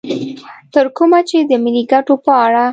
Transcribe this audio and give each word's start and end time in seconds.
تر 0.73 0.85
کومه 0.97 1.19
چې 1.29 1.37
د 1.49 1.51
ملي 1.63 1.83
ګټو 1.93 2.15
په 2.25 2.31
اړه 2.45 2.65